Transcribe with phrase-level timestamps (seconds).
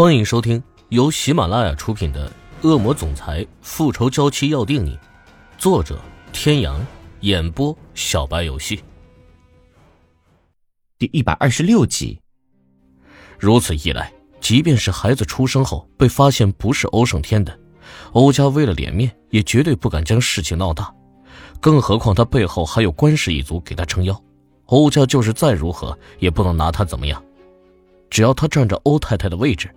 [0.00, 2.26] 欢迎收听由喜马拉雅出品的
[2.66, 4.96] 《恶魔总裁复仇娇妻要定你》，
[5.58, 6.00] 作者：
[6.32, 6.80] 天阳，
[7.20, 8.82] 演播：小白游戏。
[10.98, 12.18] 第一百二十六集。
[13.38, 14.10] 如此一来，
[14.40, 17.60] 即便是孩子出生后被发现不是欧胜天的，
[18.12, 20.90] 欧家为了脸面，也绝对不敢将事情闹大。
[21.60, 24.18] 更何况他背后还有关氏一族给他撑腰，
[24.64, 27.22] 欧家就是再如何也不能拿他怎么样。
[28.08, 29.70] 只要他站着欧太太的位置，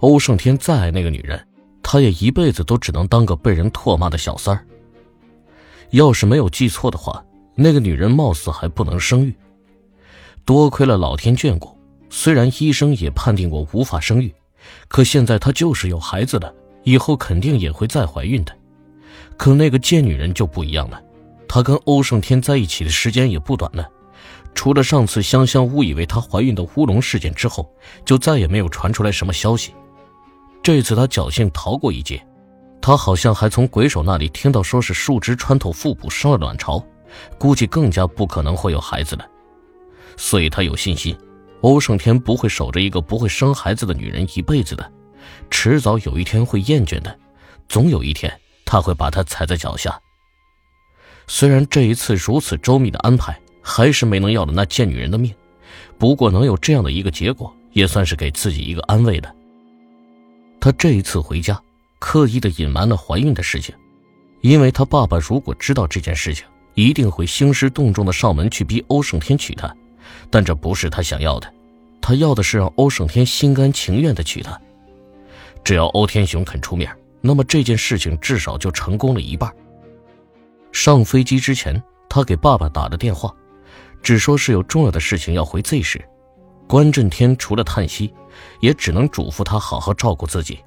[0.00, 1.44] 欧胜天再爱那个女人，
[1.82, 4.66] 他也一辈子都只能当个被人唾骂的小三儿。
[5.90, 7.24] 要是没有记错的话，
[7.54, 9.34] 那个女人貌似还不能生育。
[10.44, 11.76] 多亏了老天眷顾，
[12.10, 14.34] 虽然医生也判定过无法生育，
[14.88, 18.52] 可现在她就是有孩子的，以后肯定也会再怀孕的。
[19.36, 21.00] 可那个贱女人就不一样了，
[21.48, 23.88] 她跟欧胜天在一起的时间也不短了。
[24.54, 27.70] 除了上次香香误以为她怀孕的乌龙事件之后，
[28.04, 29.74] 就再也没有传出来什么消息。
[30.62, 32.24] 这次她侥幸逃过一劫，
[32.80, 36.82] 她好像还从鬼手那里听到说是树枝穿透腹部生了卵巢，
[37.36, 39.26] 估计更加不可能会有孩子了。
[40.16, 41.14] 所以她有信心，
[41.60, 44.90] 欧胜天不会守着一个不会生孩子的女人一辈子的，
[45.50, 47.18] 迟早有一天会厌倦的，
[47.68, 48.32] 总有一天
[48.64, 50.00] 他会把她踩在脚下。
[51.26, 53.38] 虽然这一次如此周密的安排。
[53.66, 55.34] 还是没能要了那贱女人的命，
[55.96, 59.34] 不过能有这样的一个结果，也算是给自己一个安慰了。
[60.60, 61.58] 他这一次回家，
[61.98, 63.74] 刻意的隐瞒了怀孕的事情，
[64.42, 66.44] 因为他爸爸如果知道这件事情，
[66.74, 69.74] 一定会兴师动众的上门去逼欧胜天娶她，
[70.30, 71.50] 但这不是他想要的，
[72.02, 74.60] 他要的是让欧胜天心甘情愿的娶她。
[75.64, 79.50] 只要欧天雄肯出面，那么这件事情至少就成功了一半。
[80.72, 83.34] 上飞机之前，他给爸爸打了电话。
[84.04, 86.04] 只说是有重要的事情要回 Z 市，
[86.68, 88.12] 关震天除了叹息，
[88.60, 90.62] 也只能嘱咐他好好照顾自己。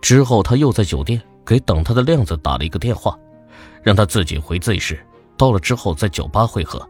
[0.00, 3.14] 之后他又在酒店给等他的亮子打了一个电话，
[3.82, 5.06] 让他自己回 Z 市，
[5.36, 6.88] 到了之后在酒吧会合。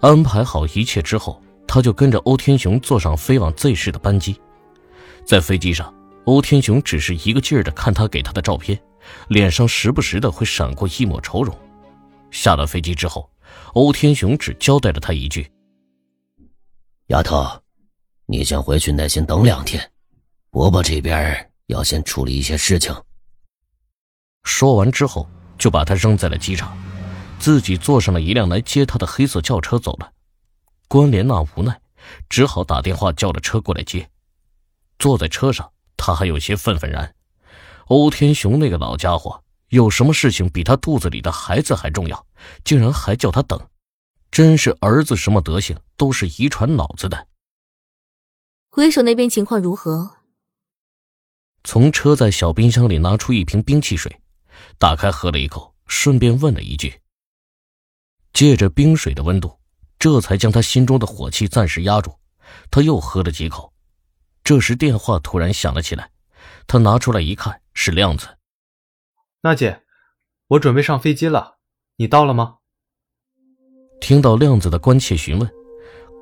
[0.00, 4.40] 安排好一切之后，他就跟着欧天雄坐上飞往 Z 市的班机。
[5.26, 5.92] 在飞机上，
[6.24, 8.80] 欧天雄只是一个劲儿的看他给他的照片，
[9.28, 11.54] 脸上时不时的会闪过一抹愁容。
[12.30, 13.28] 下了飞机之后。
[13.74, 15.50] 欧天雄只交代了他一句
[17.08, 17.44] ：“丫头，
[18.24, 19.90] 你先回去耐心等两天，
[20.50, 22.94] 伯伯这边要先处理一些事情。”
[24.44, 26.76] 说完之后，就把他扔在了机场，
[27.40, 30.12] 自己坐上了一辆来接他的黑色轿车走了。
[30.86, 31.80] 关莲娜无奈，
[32.28, 34.08] 只好打电话叫了车过来接。
[35.00, 37.12] 坐在车上，他还有些愤愤然：
[37.86, 39.43] 欧天雄那个老家伙。
[39.68, 42.26] 有什么事情比他肚子里的孩子还重要？
[42.64, 43.58] 竟然还叫他等，
[44.30, 47.26] 真是儿子什么德行都是遗传脑子的。
[48.68, 50.16] 鬼手那边情况如何？
[51.62, 54.20] 从车载小冰箱里拿出一瓶冰汽水，
[54.78, 57.00] 打开喝了一口，顺便问了一句。
[58.32, 59.58] 借着冰水的温度，
[59.98, 62.12] 这才将他心中的火气暂时压住。
[62.70, 63.72] 他又喝了几口，
[64.42, 66.10] 这时电话突然响了起来，
[66.66, 68.28] 他拿出来一看，是亮子。
[69.44, 69.82] 娜姐，
[70.48, 71.58] 我准备上飞机了，
[71.96, 72.60] 你到了吗？
[74.00, 75.46] 听到亮子的关切询问，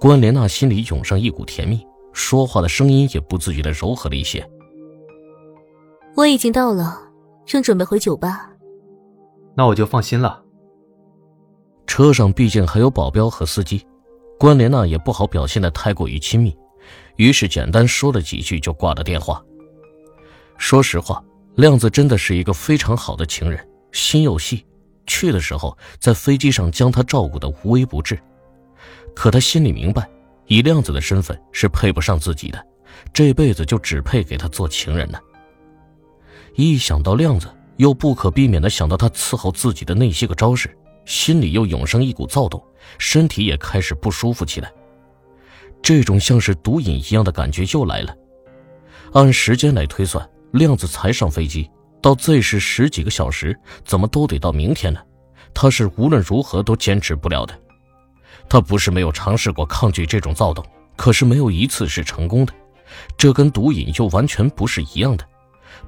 [0.00, 4.44] 关莲娜心里涌上一股甜蜜，说话的声音也不自觉的柔和了一些。
[6.16, 6.98] 我已经到了，
[7.46, 8.50] 正准备回酒吧。
[9.54, 10.42] 那我就放心了。
[11.86, 13.86] 车上毕竟还有保镖和司机，
[14.36, 16.58] 关莲娜也不好表现的太过于亲密，
[17.14, 19.40] 于是简单说了几句就挂了电话。
[20.58, 21.24] 说实话。
[21.56, 24.64] 亮子真的是一个非常好的情人，心又细。
[25.06, 28.18] 去的时候在飞机上将他照顾的无微不至，
[29.14, 30.08] 可他心里明白，
[30.46, 32.66] 以亮子的身份是配不上自己的，
[33.12, 35.18] 这辈子就只配给他做情人呢。
[36.54, 40.74] 一想到亮子，又不可避免的想到他伺候自己的那些个招式，
[41.04, 42.62] 心里又涌上一股躁动，
[42.96, 44.72] 身体也开始不舒服起来。
[45.82, 48.16] 这种像是毒瘾一样的感觉又来了。
[49.12, 50.26] 按时间来推算。
[50.52, 51.70] 亮子才上飞机，
[52.00, 55.00] 到 Z 市十几个小时，怎么都得到明天呢。
[55.54, 57.58] 他是无论如何都坚持不了的。
[58.48, 60.64] 他不是没有尝试过抗拒这种躁动，
[60.96, 62.52] 可是没有一次是成功的。
[63.16, 65.26] 这跟毒瘾又完全不是一样的。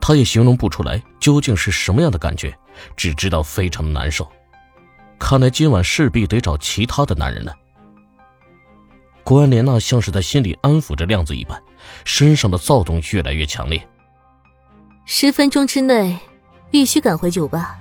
[0.01, 2.57] 他也形容不出来究竟是什么样的感觉，
[2.97, 4.27] 只知道非常难受。
[5.19, 7.55] 看来今晚势必得找其他的男人了。
[9.23, 11.63] 关莲娜像是在心里安抚着亮子一般，
[12.05, 13.87] 身上的躁动越来越强烈。
[15.07, 16.19] 十分钟之内，
[16.71, 17.79] 必须赶回酒吧。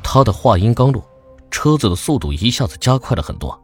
[0.00, 1.04] 他的话音刚落，
[1.50, 3.60] 车子的速度一下子加快了很多。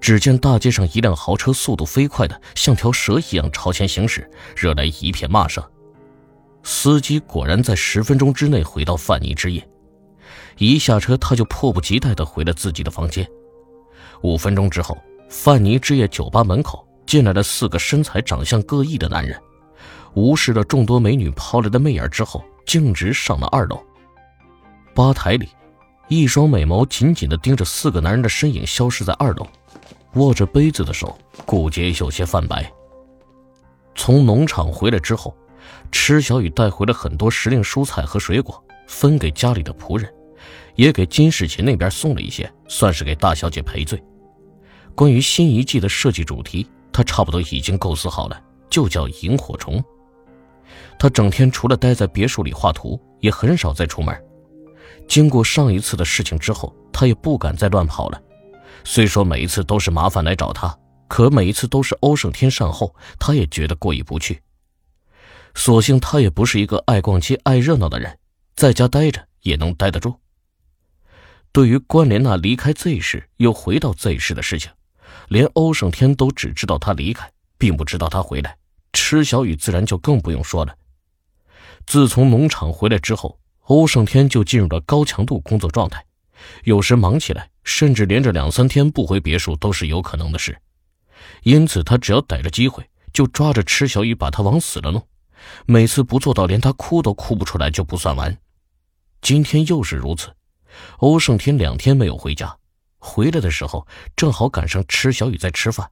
[0.00, 5.62] 只见大街上一辆豪车速度飞快的像条蛇一样朝前行驶，惹来一片骂声。
[6.62, 9.66] 司机果然在十分钟之内回到范尼之夜，
[10.58, 13.26] 一下车他就迫不及待的回了自己的房间。
[14.22, 14.96] 五分钟之后，
[15.28, 19.38] 范尼之夜酒吧门口进来了四个身材长相各异的男人，
[20.14, 23.82] 无视了众多美女抛来的媚眼之后，径直上了二楼。
[24.94, 25.48] 吧台里，
[26.08, 29.46] 一双美眸紧紧的盯着四个男人的身影消失在二楼，
[30.14, 32.70] 握着杯子的手骨节有些泛白。
[33.94, 35.36] 从农场回来之后。
[35.90, 40.12] 池小雨带回了很多时令蔬菜和水果，分给家里的仆人，
[40.74, 44.02] 也给金世琴那边送了一些，算是给大小姐赔罪。
[44.94, 48.38] 关于新一季的设计主题，他差不多已经构思好了，
[48.68, 49.82] 就叫萤火虫。
[50.98, 54.14] 他整天除了待在别墅里画图，也很少再出门。
[55.06, 58.22] 经过上一次的事情之后，他也不敢再乱跑了。
[58.84, 60.76] 虽说每一次都是麻烦来找他，
[61.08, 64.40] 可每一次都是欧胜天善后，他也觉得过意不去。
[65.54, 68.18] 所幸他也不是一个爱逛街、爱热闹的人，
[68.56, 70.14] 在家待着也能待得住。
[71.52, 74.72] 对于关莲娜离开 Z 市又回到 Z 市的事情，
[75.28, 78.56] 连欧胜天都只知道他离开，并不知道他回来。
[78.94, 80.74] 池小雨自然就更不用说了。
[81.86, 86.02] 自从农场回来之后，欧胜天就进入了高强度工作状态，
[86.62, 90.56] 有时忙起来，甚至连着两三天不回别墅都是有可能的事。
[91.42, 95.06] 因此，他只要逮着机会，就抓着池小雨把他往死了弄。
[95.66, 98.34] 每次不做到连他哭都哭不出来就不算完，
[99.20, 100.34] 今天又是如此。
[100.98, 102.56] 欧胜天两天没有回家，
[102.98, 103.86] 回来的时候
[104.16, 105.90] 正好赶上池小雨在吃饭，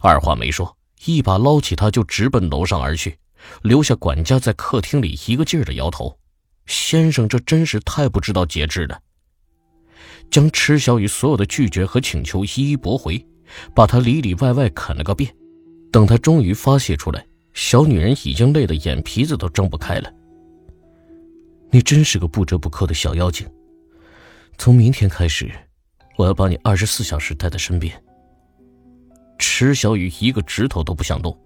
[0.00, 3.18] 二话没说，一把捞起他就直奔楼上而去，
[3.62, 6.18] 留下管家在客厅里一个劲儿的摇头
[6.66, 9.00] ：“先生，这真是太不知道节制了。”
[10.30, 13.24] 将池小雨所有的拒绝和请求一一驳回，
[13.74, 15.34] 把他里里外外啃了个遍。
[15.90, 17.24] 等他终于发泄出来。
[17.54, 20.12] 小女人已经累得眼皮子都睁不开了。
[21.70, 23.44] 你真是个不折不扣的小妖精。
[24.58, 25.50] 从明天开始，
[26.16, 28.00] 我要把你二十四小时带在身边。
[29.38, 31.36] 池小雨一个指头都不想动，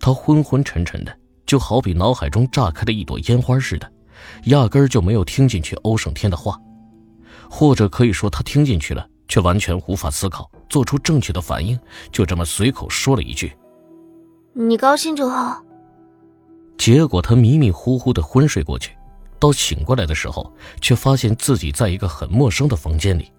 [0.00, 3.92] 她昏昏沉沉的，就好比脑海中炸开的一朵烟花似的，
[4.44, 6.58] 压根儿就没有听进去欧胜天的话，
[7.50, 11.78] 或者可以说他听进去了，却完全无法思考，做出正确的反应，
[12.10, 13.52] 就这么随口说了一句。
[14.54, 15.62] 你高兴就好。
[16.78, 18.92] 结果他迷迷糊糊的昏睡过去，
[19.38, 20.50] 到醒过来的时候，
[20.80, 23.30] 却发现自己在一个很陌生的房间里。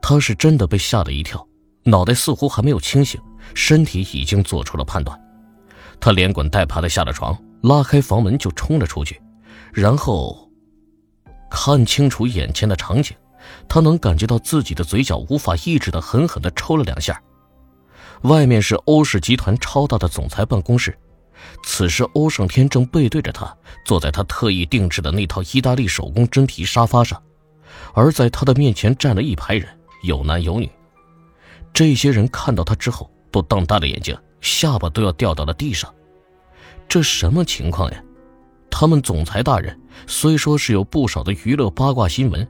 [0.00, 1.44] 他是真的被吓了一跳，
[1.86, 3.20] 脑袋似乎还没有清醒，
[3.54, 5.18] 身体已经做出了判断。
[6.00, 9.22] 他连滚带爬的下了床，拉开房门就冲了出去，
[9.72, 10.50] 然后
[11.48, 13.16] 看清楚眼前的场景，
[13.68, 17.22] 他能感觉到自己的嘴角无法抑制的狠狠的抽了两下。
[18.22, 20.98] 外面是欧氏集团超大的总裁办公室，
[21.62, 27.22] 此时欧胜天正背对着他，坐在他特意定制的那套意大利手工真皮沙发上，
[27.94, 29.68] 而在他的面前站了一排人，
[30.02, 30.68] 有男有女。
[31.76, 35.94] 这些人看到他之后，都瞪大了眼睛，下巴都要掉到了地上。
[36.88, 38.02] 这什么情况呀？
[38.70, 42.48] 他们总裁大人虽说是有不少的娱乐八卦新闻，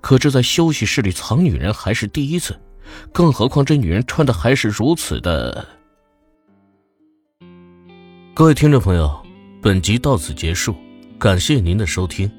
[0.00, 2.56] 可这在休息室里藏女人还是第一次。
[3.12, 5.66] 更何况这女人穿的还是如此的。
[8.32, 9.20] 各位听众朋友，
[9.60, 10.76] 本集到此结束，
[11.18, 12.30] 感谢您的收听。